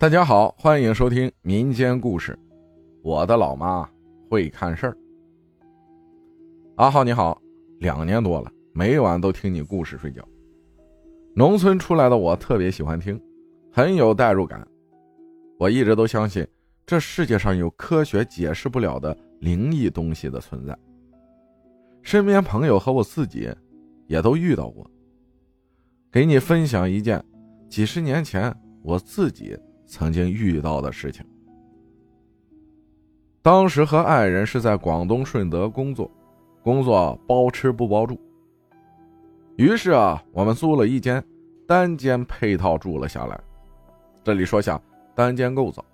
[0.00, 2.34] 大家好，欢迎收听民间故事。
[3.02, 3.86] 我的老妈
[4.30, 4.96] 会看事儿。
[6.76, 7.38] 阿浩你好，
[7.80, 10.26] 两年多了，每晚都听你故事睡觉。
[11.34, 13.20] 农村出来的我特别喜欢听，
[13.70, 14.66] 很有代入感。
[15.58, 16.48] 我一直都相信
[16.86, 20.74] 这世界上有科学解释不了的灵异东西的存在。
[22.00, 23.54] 身边朋友和我自己
[24.06, 24.90] 也都遇到过。
[26.10, 27.22] 给你分享一件
[27.68, 28.50] 几十年前
[28.82, 29.54] 我自己。
[29.90, 31.26] 曾经遇到的事情。
[33.42, 36.08] 当时和爱人是在广东顺德工作，
[36.62, 38.18] 工作包吃不包住。
[39.56, 41.22] 于是啊，我们租了一间
[41.66, 43.38] 单间配套住了下来。
[44.22, 44.80] 这里说下
[45.12, 45.84] 单间构造，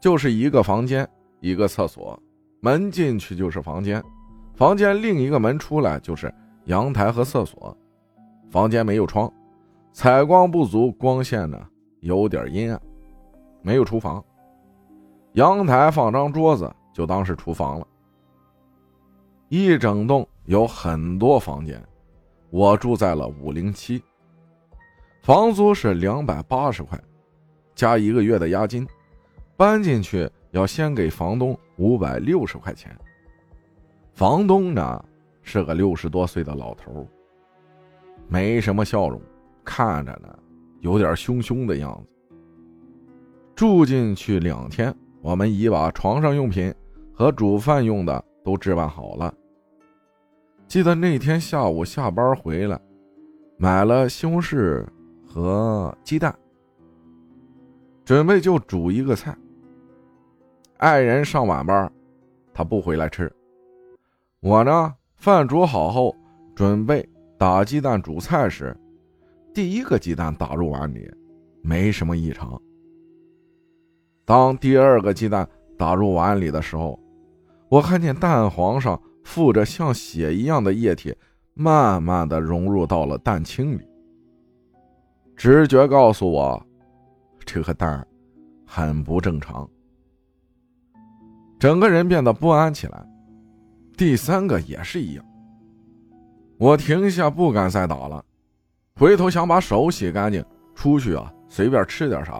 [0.00, 1.06] 就是一个房间，
[1.40, 2.18] 一个厕所，
[2.60, 4.02] 门进去就是房间，
[4.54, 6.32] 房间另一个门出来就是
[6.64, 7.76] 阳台和厕所。
[8.50, 9.30] 房间没有窗，
[9.92, 11.60] 采光不足，光线呢？
[12.00, 12.80] 有点阴暗，
[13.62, 14.22] 没有厨房。
[15.32, 17.86] 阳台放张桌子，就当是厨房了。
[19.48, 21.82] 一整栋有很多房间，
[22.50, 24.02] 我住在了五零七，
[25.22, 26.98] 房租是两百八十块，
[27.74, 28.86] 加一个月的押金。
[29.56, 32.96] 搬进去要先给房东五百六十块钱。
[34.14, 35.04] 房东呢
[35.42, 37.06] 是个六十多岁的老头，
[38.26, 39.20] 没什么笑容，
[39.62, 40.38] 看着呢。
[40.80, 42.36] 有点凶凶的样子。
[43.54, 46.74] 住进去两天，我们已把床上用品
[47.12, 49.32] 和煮饭用的都置办好了。
[50.66, 52.80] 记得那天下午下班回来，
[53.58, 54.86] 买了西红柿
[55.26, 56.34] 和鸡蛋，
[58.04, 59.36] 准备就煮一个菜。
[60.78, 61.92] 爱人上晚班，
[62.54, 63.30] 他不回来吃。
[64.40, 66.16] 我呢，饭煮好后，
[66.54, 68.74] 准备打鸡蛋煮菜时。
[69.52, 71.10] 第一个鸡蛋打入碗里，
[71.62, 72.60] 没什么异常。
[74.24, 76.98] 当第二个鸡蛋打入碗里的时候，
[77.68, 81.14] 我看见蛋黄上附着像血一样的液体，
[81.54, 83.82] 慢慢的融入到了蛋清里。
[85.36, 86.64] 直觉告诉我，
[87.44, 88.06] 这个蛋
[88.64, 89.68] 很不正常，
[91.58, 93.04] 整个人变得不安起来。
[93.96, 95.24] 第三个也是一样，
[96.56, 98.24] 我停下，不敢再打了。
[99.00, 100.44] 回头想把手洗干净，
[100.74, 102.38] 出去啊，随便吃点啥。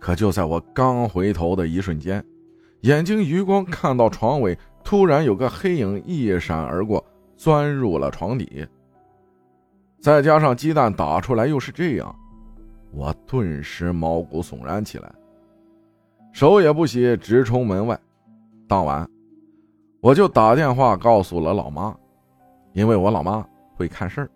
[0.00, 2.24] 可就在我刚回头的一瞬间，
[2.80, 7.04] 眼睛余光看到床尾突然有个黑影一闪而过，
[7.36, 8.66] 钻入了床底。
[10.00, 12.16] 再加上鸡蛋打出来又是这样，
[12.90, 15.12] 我顿时毛骨悚然起来，
[16.32, 18.00] 手也不洗，直冲门外。
[18.66, 19.06] 当晚，
[20.00, 21.94] 我就打电话告诉了老妈，
[22.72, 24.30] 因为我老妈会看事儿。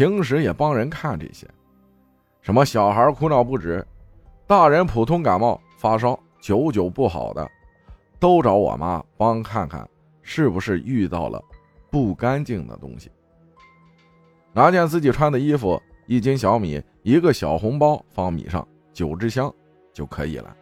[0.00, 1.46] 平时也帮人看这些，
[2.40, 3.86] 什么小孩哭闹不止，
[4.46, 7.46] 大人普通感冒发烧久久不好的，
[8.18, 9.86] 都找我妈帮看看
[10.22, 11.38] 是不是遇到了
[11.90, 13.10] 不干净的东西。
[14.54, 19.54] 拿件自己穿的衣服，一斤小米，一个小红包放米上，九支香
[19.92, 20.56] 就可以了。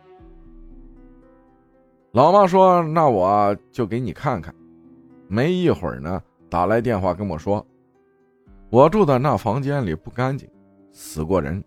[2.10, 4.52] 老妈说：“那我就给你看看。”
[5.30, 6.20] 没一会儿呢，
[6.50, 7.64] 打来电话跟我说。
[8.70, 10.46] 我住的那房间里不干净，
[10.92, 11.64] 死过人。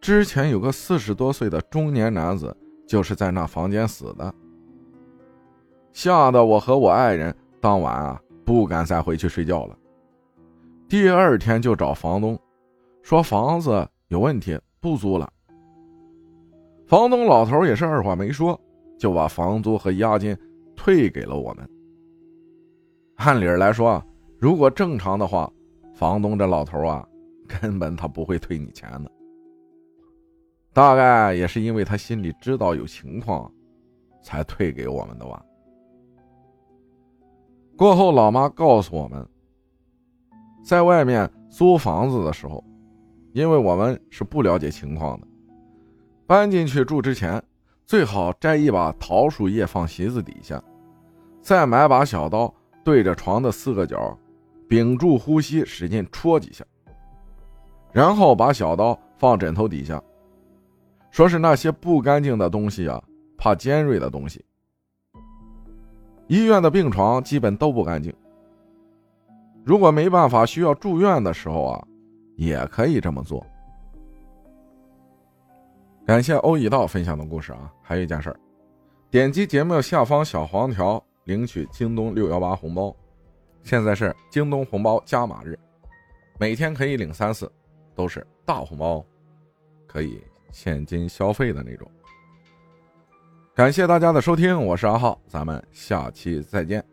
[0.00, 4.34] 之前有个四十多岁的中年男子，就是在那房间死的。
[5.92, 9.78] 吓得我和我爱人当晚啊不敢再回去睡觉了。
[10.88, 12.36] 第二天就找房东，
[13.02, 15.32] 说房子有问题，不租了。
[16.88, 18.60] 房东老头也是二话没说，
[18.98, 20.36] 就把房租和押金
[20.74, 21.70] 退给了我们。
[23.14, 24.04] 按理来说，
[24.40, 25.48] 如果正常的话。
[26.00, 27.06] 房东这老头啊，
[27.46, 29.12] 根本他不会退你钱的。
[30.72, 33.52] 大概也是因为他心里知道有情况，
[34.22, 35.44] 才退给我们的吧。
[37.76, 39.28] 过后，老妈告诉我们，
[40.64, 42.64] 在外面租房子的时候，
[43.34, 45.26] 因为我们是不了解情况的，
[46.26, 47.42] 搬进去住之前，
[47.84, 50.64] 最好摘一把桃树叶放席子底下，
[51.42, 54.18] 再买把小刀对着床的四个角。
[54.70, 56.64] 屏住呼吸，使劲戳几下，
[57.90, 60.00] 然后把小刀放枕头底下。
[61.10, 63.02] 说是那些不干净的东西啊，
[63.36, 64.44] 怕尖锐的东西。
[66.28, 68.14] 医院的病床基本都不干净。
[69.64, 71.84] 如果没办法需要住院的时候啊，
[72.36, 73.44] 也可以这么做。
[76.06, 78.38] 感谢欧一道分享的故事啊，还有一件事儿，
[79.10, 82.94] 点击节目下方小黄条领取京东六幺八红包。
[83.62, 85.58] 现在是京东红包加码日，
[86.38, 87.50] 每天可以领三次，
[87.94, 89.04] 都是大红包，
[89.86, 91.90] 可以现金消费的那种。
[93.54, 96.84] 感谢大家的收听，我是阿浩，咱们下期再见。